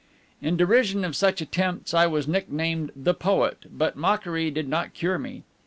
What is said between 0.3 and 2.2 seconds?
In derision of such attempts, I